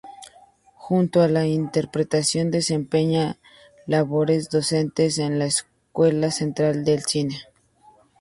[0.73, 3.37] Junto a la interpretación, desempeña
[3.85, 7.37] labores docentes en la Escuela Central de Cine.